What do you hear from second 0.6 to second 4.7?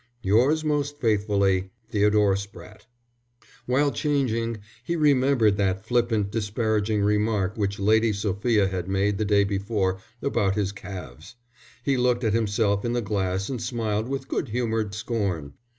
most faithfully, THEODORE SPRATTE. While changing,